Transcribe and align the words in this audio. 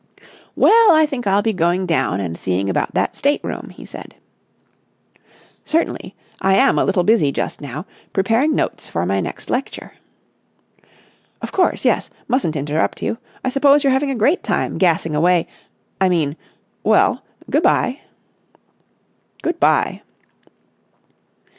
"Well, 0.55 0.89
I 0.89 1.05
think 1.05 1.27
I'll 1.27 1.43
be 1.43 1.53
going 1.53 1.85
down 1.85 2.19
and 2.19 2.35
seeing 2.35 2.71
about 2.71 2.95
that 2.95 3.15
state 3.15 3.39
room," 3.43 3.69
he 3.69 3.85
said. 3.85 4.15
"Certainly. 5.63 6.15
I 6.41 6.55
am 6.55 6.79
a 6.79 6.83
little 6.83 7.03
busy 7.03 7.31
just 7.31 7.61
now, 7.61 7.85
preparing 8.11 8.55
notes 8.55 8.89
for 8.89 9.05
my 9.05 9.21
next 9.21 9.51
lecture." 9.51 9.93
"Of 11.39 11.51
course, 11.51 11.85
yes. 11.85 12.09
Mustn't 12.27 12.55
interrupt 12.55 13.03
you. 13.03 13.19
I 13.45 13.49
suppose 13.49 13.83
you're 13.83 13.93
having 13.93 14.09
a 14.09 14.15
great 14.15 14.41
time, 14.43 14.79
gassing 14.79 15.13
away—I 15.15 16.09
mean—well, 16.09 17.21
good 17.51 17.61
bye!" 17.61 17.99
"Good 19.43 19.59
bye!" 19.59 20.01